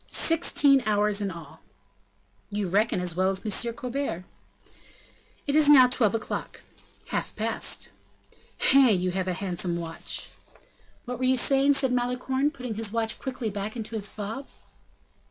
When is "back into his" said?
13.51-14.09